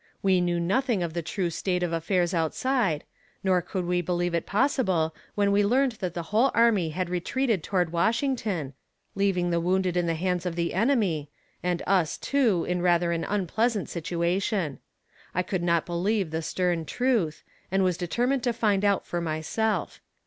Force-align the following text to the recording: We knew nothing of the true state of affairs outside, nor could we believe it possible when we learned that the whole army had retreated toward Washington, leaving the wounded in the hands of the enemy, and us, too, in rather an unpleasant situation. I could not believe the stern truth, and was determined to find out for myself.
We 0.23 0.41
knew 0.41 0.59
nothing 0.59 1.03
of 1.03 1.13
the 1.13 1.21
true 1.21 1.51
state 1.51 1.83
of 1.83 1.93
affairs 1.93 2.33
outside, 2.33 3.03
nor 3.43 3.61
could 3.61 3.85
we 3.85 4.01
believe 4.01 4.33
it 4.33 4.47
possible 4.47 5.13
when 5.35 5.51
we 5.51 5.63
learned 5.63 5.91
that 5.99 6.15
the 6.15 6.23
whole 6.33 6.49
army 6.55 6.89
had 6.89 7.07
retreated 7.07 7.61
toward 7.63 7.91
Washington, 7.91 8.73
leaving 9.13 9.51
the 9.51 9.59
wounded 9.59 9.95
in 9.95 10.07
the 10.07 10.15
hands 10.15 10.47
of 10.47 10.55
the 10.55 10.73
enemy, 10.73 11.29
and 11.61 11.83
us, 11.85 12.17
too, 12.17 12.65
in 12.67 12.81
rather 12.81 13.11
an 13.11 13.23
unpleasant 13.25 13.89
situation. 13.89 14.79
I 15.35 15.43
could 15.43 15.61
not 15.61 15.85
believe 15.85 16.31
the 16.31 16.41
stern 16.41 16.83
truth, 16.85 17.43
and 17.71 17.83
was 17.83 17.95
determined 17.95 18.41
to 18.45 18.53
find 18.53 18.83
out 18.83 19.05
for 19.05 19.21
myself. 19.21 20.01